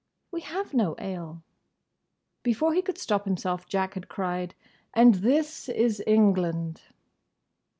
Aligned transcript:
"We 0.31 0.41
have 0.41 0.73
no 0.73 0.95
ale." 0.97 1.43
Before 2.41 2.73
he 2.73 2.81
could 2.81 2.97
stop 2.97 3.25
himself 3.25 3.67
Jack 3.67 3.93
had 3.93 4.07
cried 4.09 4.55
"And 4.95 5.13
this 5.13 5.69
is 5.69 6.01
England!" 6.07 6.81